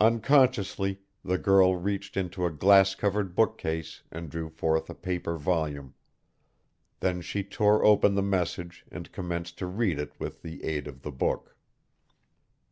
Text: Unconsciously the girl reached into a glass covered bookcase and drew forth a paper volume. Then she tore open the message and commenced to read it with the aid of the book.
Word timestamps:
Unconsciously 0.00 0.98
the 1.24 1.38
girl 1.38 1.76
reached 1.76 2.16
into 2.16 2.44
a 2.44 2.50
glass 2.50 2.96
covered 2.96 3.36
bookcase 3.36 4.02
and 4.10 4.28
drew 4.28 4.48
forth 4.48 4.90
a 4.90 4.96
paper 4.96 5.36
volume. 5.36 5.94
Then 6.98 7.20
she 7.20 7.44
tore 7.44 7.84
open 7.84 8.16
the 8.16 8.20
message 8.20 8.84
and 8.90 9.12
commenced 9.12 9.58
to 9.58 9.66
read 9.68 10.00
it 10.00 10.10
with 10.18 10.42
the 10.42 10.64
aid 10.64 10.88
of 10.88 11.02
the 11.02 11.12
book. 11.12 11.54